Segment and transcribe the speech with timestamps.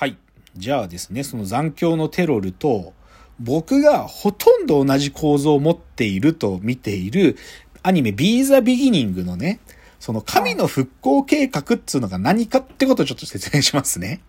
[0.00, 0.16] はい。
[0.56, 2.94] じゃあですね、その残響のテロルと、
[3.38, 7.36] 僕がほとんど同じ構造を持っていると見ている
[7.82, 9.60] アニメ Be the Beginning のね、
[9.98, 14.22] その神の復興計画っつうのが何かってことをちょっと説明しますね。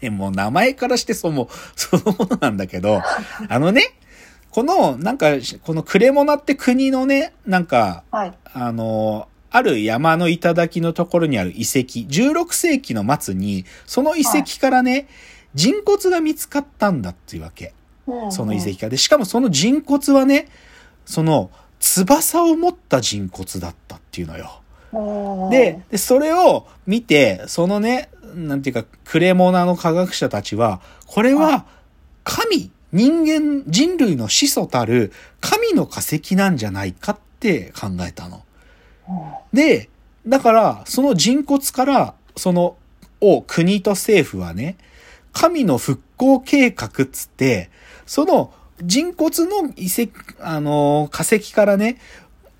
[0.00, 3.00] でも名前からしてその、 そのものなんだけど、
[3.48, 3.94] あのね、
[4.50, 5.26] この、なんか、
[5.62, 8.32] このクレモナって国のね、なんか、はい。
[8.54, 15.08] あの、ある山の頂のところにある遺跡、16世紀の末に、その遺跡からね、
[15.54, 17.72] 人骨が見つかったんだっていうわけ。
[18.30, 18.90] その遺跡から。
[18.90, 20.48] で、しかもその人骨はね、
[21.04, 24.60] その、翼を持った人骨だったっていうのよ。
[24.92, 31.66] 跡で、で、それを見て、そのね、なんていうか、クレモナの科学者たちは、これは、
[32.24, 38.42] 神、人間、人類の始祖たる、神の化石なんじゃないかって考えたの。
[39.52, 39.88] で、
[40.26, 42.76] だから、その人骨から、その、
[43.20, 44.76] を国と政府はね、
[45.32, 47.70] 神の復興計画つって、
[48.06, 51.98] その人骨の遺跡、あの、化石からね、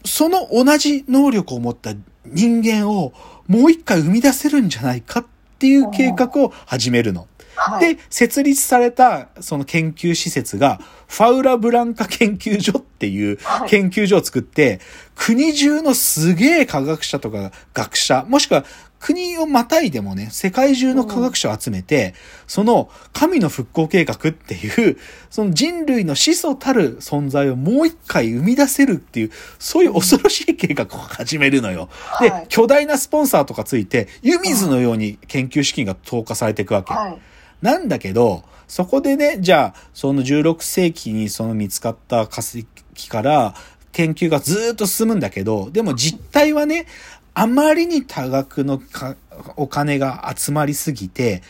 [0.05, 1.95] その同じ能力を持った
[2.27, 3.13] 人間を
[3.47, 5.27] もう一回生み出せるんじゃないかっ
[5.59, 7.27] ていう計画を始めるの。
[7.59, 14.81] はい、で、設立されたその研究施設が、ファウラ・ブランカ研究所っていうはい研究所を作って、
[15.17, 18.65] 国中のすげえ科学者とか学者、もしくは
[19.01, 22.15] 国をまたいでもね、世界中の科学者を集めて、
[22.47, 24.99] その神の復興計画っていう、
[25.31, 31.89] その人類の始祖たる存在をもう一回生み出せるっていう、そういう恐ろしい計画を始めるのよ。
[32.21, 36.93] ではい、巨大なスポンサーとかついて、湯水のように研究資金が投下されていくわけ。
[36.93, 37.19] はい。
[37.63, 42.67] なんだけど、そこでね、じゃあ、その16世紀にその見つかった化石
[43.09, 43.55] から
[43.93, 46.87] 研究がずーっと進むんだけど、でも実態はね、
[47.35, 49.17] あまりに多額のか
[49.57, 51.43] お金が集まりすぎて、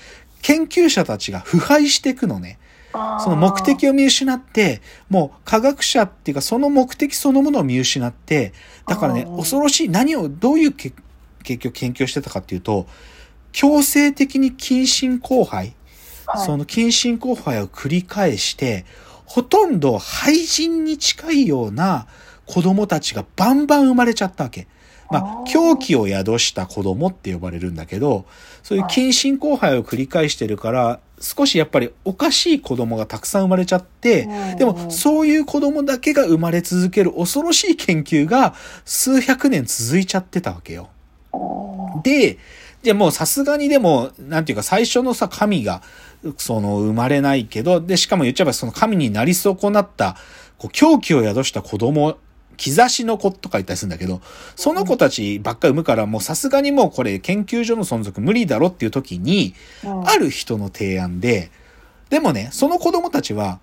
[0.42, 2.58] 研究者たちが腐敗していくのね。
[3.20, 8.52] その目的を見失って、もう科学者っていうかその目的そのものを見失って、
[8.86, 10.92] だからね恐ろしい、何を、どういうけ
[11.42, 12.86] 結局研究をしてたかっていうと、
[13.52, 15.74] 強制的に近親交配、
[16.28, 18.84] はい、その近親交配を繰り返して、
[19.24, 22.06] ほとんど廃人に近いような
[22.46, 24.66] 子供たちがバンバン生まれちゃったわけ。
[25.10, 28.26] まあ狂気を宿した子供って呼ばれるんだけど、
[28.62, 34.56] そういう近親交配を繰り返してるから、少しやっぱりおかしい子供がたくさん生まれちゃって、うん。
[34.56, 40.88] でもそういう子供だけが生まれ続ける恐ろしい研究が数百年続いちゃってたわけよ。
[41.32, 42.38] おー
[42.82, 45.82] で、もうさすがにでも、なんていうか最初のさ、神が、
[46.36, 50.16] その生まれないけど、で、しかも言っちゃえばその神になり損なった、
[50.58, 52.16] こう、狂気を宿した子供、
[52.56, 54.20] 兆しの子とか言ったりするんだけど、
[54.56, 60.08] その子たちばっか産むから、もうさすがにもうこれ研究所の存続無理だろっていう時に、うん。
[60.08, 61.50] ある人の提案で、
[62.10, 63.60] でもね、その子供たちは、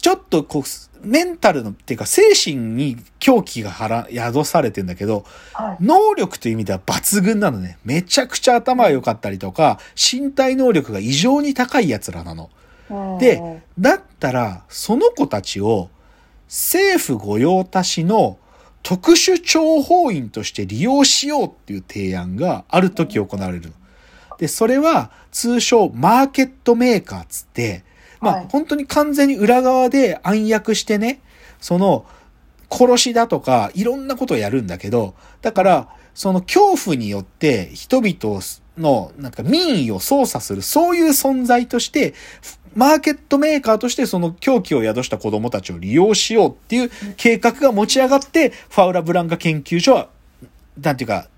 [0.00, 5.84] ちょっとこう、メンタルの、っていうか精神に狂気がはら宿されてんだけど、はい。
[5.84, 7.78] 能力という意味では抜群なのね。
[7.84, 12.50] めちゃくちゃ頭が良かったりとか、身体能力が異常に高い奴らなの。
[12.90, 15.90] うんで、だったら、その子たちを
[16.46, 18.38] 政府御用達の
[18.82, 23.72] 特殊諜報員として利用しようっていう提案がある時行われるの。
[24.38, 27.82] で、それは通称マーケットメーカーっつって、
[28.20, 31.20] まあ、はい本当に完全に裏側で暗躍してね、
[31.60, 32.06] その
[32.70, 38.40] 殺しだとかいろんなことをやるんだけど、だからその恐怖によって人々
[38.78, 42.14] のなんか民意を操作するそういう存在として、
[42.74, 50.08] マーケットメーカーとしてその狂気を宿した子供たちを利用しようっていう計画が持ち上がって、ファウラ・ブランカ研究所は、
[50.78, 51.28] なんていうか、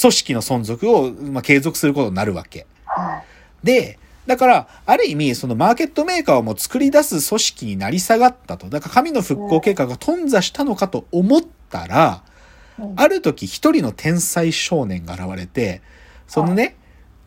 [0.00, 2.66] 組織の存続を、まあ、継続することになるわけ。
[2.86, 3.22] は
[3.62, 3.66] い。
[3.66, 8.68] で、だから、ある意味、そのマーケットメーカーをもう作り出す組織になり下がったと。
[8.68, 12.34] だから神の復興計画が頓挫したのかと思ったら、うん
[12.96, 15.80] ある時一人の天才少年が現れて、
[16.26, 16.76] そのね、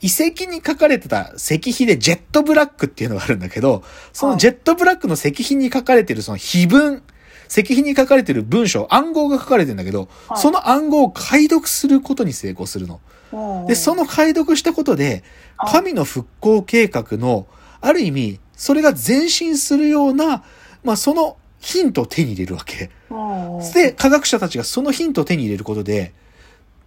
[0.02, 7.02] 遺跡に書かれてた石碑でジェットブラックっていうのがあるんだけど、そのジェットブラックの石碑に書かれてるその碑文、
[7.50, 13.00] 石碑に書かれてる文章、暗号が書かれてるんだけど、はいその暗号を解読することに成功するの。
[13.32, 13.66] うん。
[13.68, 15.24] で、その解読したことで、はい
[15.59, 17.47] 神の復興計画の、
[17.82, 20.44] ある意味、それが前進するような、
[20.84, 22.91] まあ、そのヒントを手に入れるわけ。
[23.09, 23.74] うん。
[23.74, 26.14] で、科学者たちがそのヒントを手に入れることで、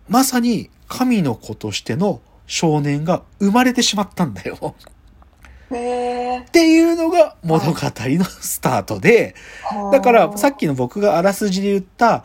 [0.09, 4.75] まさに神の子としての少年が生まれてしまったんだよ。
[5.71, 9.37] っていうのが物語のスタートで、
[9.93, 12.25] だからさっきの僕があらすじで言った、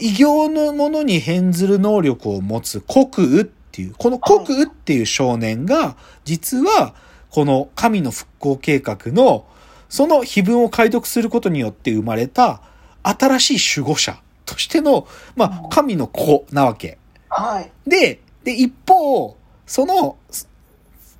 [0.00, 6.94] 異形のものに変ずる能力を持つ国雨っていう、この国雨っていう少年が、実は、
[7.30, 9.46] この神の復興計画の、
[9.88, 12.60] その碑文を解読することによって生まれた、
[13.02, 15.06] 新しい守護者としての、
[15.36, 16.98] まあ、神の子なわけ。
[17.28, 17.70] はい。
[17.86, 19.36] で、で、一方、
[19.66, 20.46] その、そ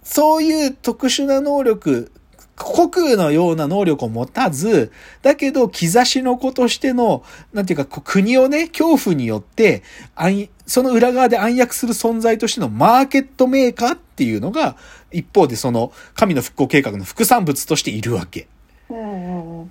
[0.04, 2.12] そういう特殊な能力、
[2.56, 4.92] 国雨のような能力を持たず、
[5.22, 9.82] だけど、兆しの子としての、なんていうか、国をね、恐怖によって、
[10.14, 14.76] 暗その裏側で暗躍する存在としてのマーケットメーカーっていうのが、
[15.10, 18.46] 一方でその、神の復興計画の副産物としているわけ。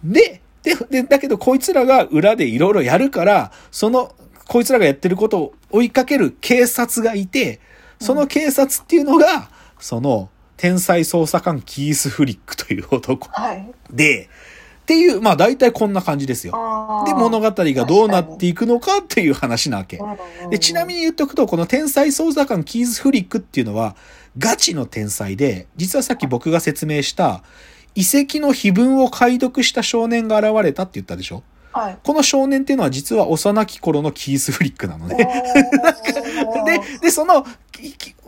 [0.04, 4.14] で、で、で、だけどこいつらが裏でいろいろやるから、その、
[4.48, 7.60] こいつらがやってることを追いかける警察がいて、
[8.00, 9.50] その警察っていうのが、
[9.80, 13.72] その、天才捜査官キース・フリックという男はい。
[13.92, 14.30] で、
[14.84, 16.54] っていう、まあ大体こんな感じですよ。
[17.08, 20.00] で、物語がどうなっていくのかっていう話なわけ。
[20.50, 23.96] で、ちなみに、に言っとくと、この天才捜査官キース・フリックっていうのは、
[24.38, 27.44] ガチの天才で、実はさっき僕が説明した、
[27.96, 31.44] 遺跡の碑文を解読した少年が現れたって言ったでしょ？
[31.72, 31.98] はい。
[32.04, 35.16] この少年っていうのは実は幼き頃のキース・フリックなのね。
[36.66, 37.46] で、で、その、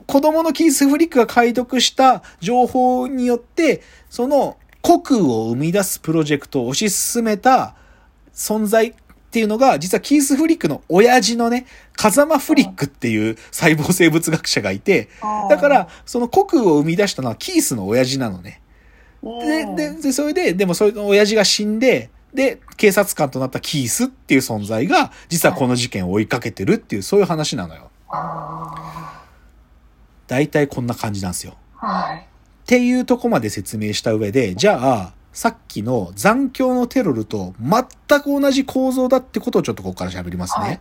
[0.08, 7.76] 子供のキース・フリックが解読した情報によって、その国雨を生み出すプロジェクトを推し進めた
[8.34, 8.94] 存在っ
[9.32, 15.10] ていうのが、実はキース・フリックの親父のね、風間フリックっていう細胞生物学者がいて、
[15.50, 18.62] だから、その国雨を生み出したのはキースの親父なのね。
[19.22, 27.90] で、で、で、それで、でもそれの親父が死んで、で、警察官となったキースっていう存在が、実はこの事件を追いかけてるっていう、そういう話なのよ。
[30.28, 31.56] あ大体こんな感じなんですよ。
[31.80, 32.18] ーはい。
[32.18, 32.22] っ
[32.66, 40.66] ていうとこまで説明した上で、じゃあ、さっきの残響のテロルと全く同じ構造だってことをちょっとここから喋りますね。
[40.66, 40.80] はい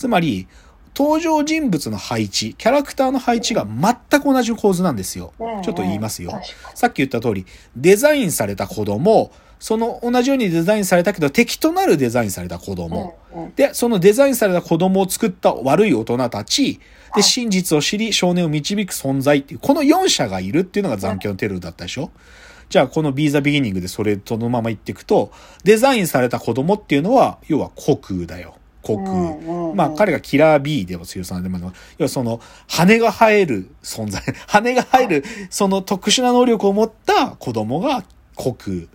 [0.00, 0.48] つまり、
[0.96, 5.34] 登場人物の配置、キャラクターの配置が全く同じ構図なんですよ。
[5.62, 6.40] ちょっと言いますよ。
[6.74, 7.44] さっき言った通り、
[7.76, 9.30] デザインされた子供、
[9.60, 13.54] その同じようにデザインされたけど敵となるデザインされた子供、うんうん。
[13.54, 16.80] で、そのデザインされた子供を作った悪い大人たち、で、
[17.10, 17.22] はい。
[17.22, 22.10] 真実を知り、少年を導く存在っていう、この4者がいるっていうのが残響のテロルだったでしょ。
[22.70, 25.30] じゃあ、この Be the Beginning でそれとのまま言っていくと、
[25.62, 28.54] デザインされた子供っていうのは、要は国だよ。
[28.82, 28.96] 国。
[28.96, 29.76] うんうんうん。
[29.76, 38.04] まあ、彼がキラー B でも強さで、まあ要はその、羽が生える存在、羽が生える、その特殊な能力を持った子供が
[38.36, 38.88] 国。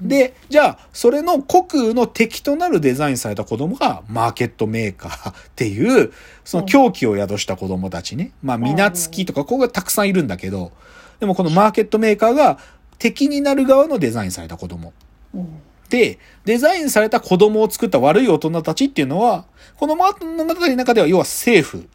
[0.00, 6.12] で、じゃあ、それの国の敵となるデザインされた子供がマーケットメーカーっていう、
[6.44, 8.32] その狂気を宿した子供たちね。
[8.42, 10.72] まあ、みなつきとか、ここがたくさんいるんだけど、
[11.18, 12.58] でもこのマーケットメーカーが
[12.98, 14.92] 敵になる側のデザインされた子供。
[15.34, 19.46] うんで、デザインされた子供を作った悪い大人たちっていうのは、
[19.76, 21.88] この物語の中では要は政府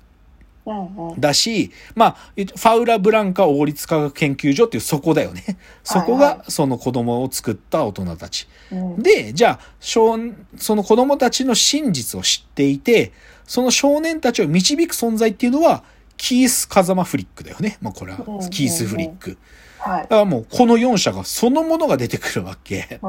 [1.18, 5.44] だし、まあ、ファウラ・ブランカ王立科学研究所っていうそこだよね。
[5.84, 8.48] そこはいはがその子供を作った大人たち。
[8.72, 10.18] うんで、じゃあ、少
[10.58, 13.12] その子供たちの真実を知っていて、
[13.46, 15.84] その少年たちを導く存在っていうのは、
[16.18, 17.78] キース・風間フリックだよね。
[17.82, 18.20] まあこれは
[18.50, 19.38] キース・フリック。
[19.78, 23.02] はいだからもうこの4社がそのものが出てくるわけ。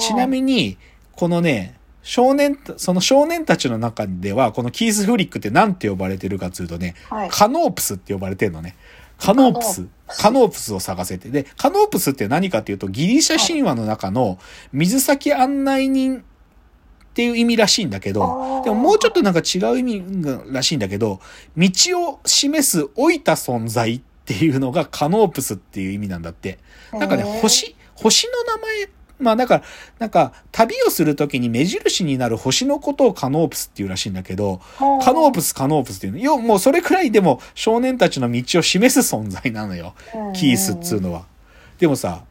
[0.00, 0.78] ちなみに、
[1.12, 8.76] このね、少年、その少年たちの中では、このキース・フリックって何て呼ばれてるかというとね、はいカノープスって呼ばれてるのね。
[9.18, 9.88] カノープス。
[10.06, 11.30] カカノープスを探せて。
[11.30, 14.38] で、カノープスって何かっていうと、ギリシャ神話の中の
[14.72, 16.22] 水先案内人っ
[17.12, 21.18] ていう意味らしいんだけどでももうちょっとなんか違う意味がらしいんだけど、
[21.56, 21.70] 道
[22.08, 26.60] を示す老いた存在っていうのがカノープスっていう意味なんだって。
[26.92, 29.62] なんかね、星、星の名前、まあだから、
[29.98, 36.18] なんか、旅をするときに目印になる星のことをカノープスっていうらしいんだけど、カノープス、カノープスっていうの。
[36.18, 39.94] 要もうそれくらいでも少年たちの道を示す存在なのよ。
[40.34, 41.24] キースっつうのは。
[41.78, 42.24] でもさ、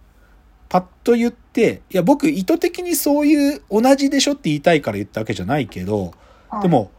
[0.69, 6.13] パッと言って、いや僕意図的にそういう同じでしょって言いたいから言ったわけじゃないけど、
[6.61, 6.91] で、も、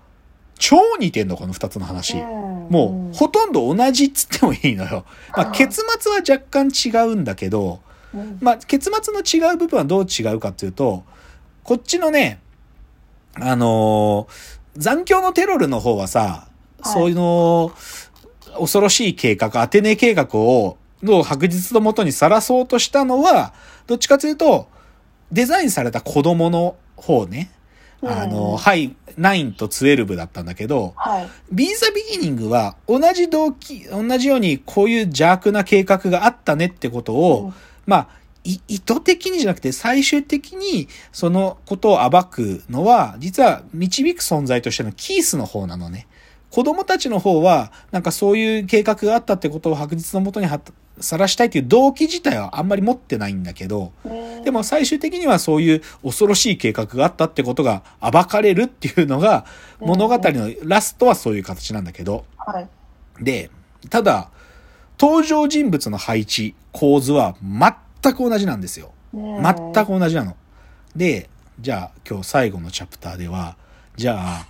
[0.59, 2.17] 超似てんのこの二つの話。
[2.17, 5.05] もう、ほとんど同じっつってもいいのよ。
[5.37, 7.79] まあ、結末は若干違うんだけど、うん、
[8.41, 11.05] まあ、結末の違う部分はどう違うかっていうと、
[11.63, 12.41] こっちのね、
[13.35, 16.53] あのー残響のテロルの方はさ、はい
[16.93, 17.73] そういうの、
[18.59, 23.55] 恐ろしい計画、アテネ計画を、の白日のもとにさらそうとしたのは、
[23.87, 24.69] どっちかというと、
[25.33, 27.51] デザインされた子供の方ね。
[28.03, 31.29] あの、うんはい、9と12だったんだけど、はい。
[31.51, 37.55] ビーザビギニングは同じ動機、同じようにこういう邪悪な計画があったねってことを、うん
[37.87, 38.09] まあ、
[38.45, 46.07] い意図的にじゃなくて最終的にそのことを暴くのは、実は導く存在としてのキースの方なのね。
[46.51, 50.47] 子供たちの方は、なんかそういう計画があったってことを白日のもとに
[51.01, 53.93] さらしたいっていう動機自体はあんまり持ってないんだけど、
[54.45, 59.45] でも最終的にはそういう恐ろしい計画があったってことが暴かれるっていうのが
[59.81, 62.69] 物語のラストはそういう形なんだけど、はい。
[63.21, 63.51] で、
[63.91, 64.31] ただ、
[64.99, 68.93] 登場人物の配置、構図は全く同じなんですよ。
[69.13, 70.37] 全く同じなの。
[70.95, 71.29] で、
[71.61, 73.57] じゃあ今日最後のチャプターでは、
[73.97, 74.47] じゃあ、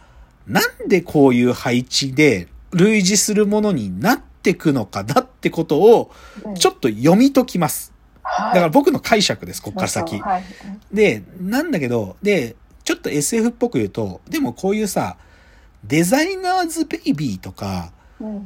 [0.47, 6.11] なんでこういう配置で類似するものになってくのかなってことを、
[6.57, 7.93] ちょっと読み解きます。
[8.23, 10.19] だだから僕の解釈です、こっから先。
[10.19, 10.45] はい。
[10.93, 15.17] で、なんだけど、で、ちょっと SF っぽく言うと、でもこういうさ、
[15.85, 17.96] デザイナーズベイビーとか、うん。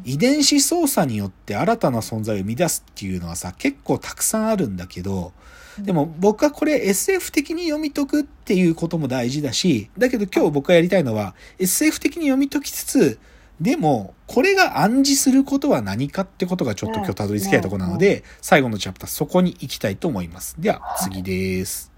[0.04, 5.32] 遺伝子操作によって新たな存在を生み出すっていうのはさ、結構たくさんあるんだけど、
[5.78, 13.18] でも僕はこれ SF 的に読み解くっていうことも大事だし、だけど今日僕がやりたいのは SF 的に読み解きつつ、
[13.60, 20.56] でも、これが暗示することは何かってことがちょっと今日たどり着きたいところなので、最後のチャプターそこに行きたいと思います。
[20.58, 21.89] では次です。